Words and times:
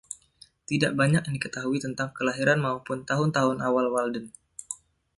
Tidak 0.69 0.91
banyak 1.01 1.21
yang 1.29 1.35
diketahui 1.37 1.77
tentang 1.85 2.09
kelahiran 2.17 2.57
maupun 2.65 2.97
tahun-tahun 3.09 3.57
awal 3.67 3.85
Walden. 3.95 4.25